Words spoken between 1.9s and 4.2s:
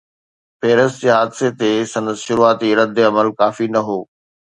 سندس شروعاتي رد عمل ڪافي نه هو.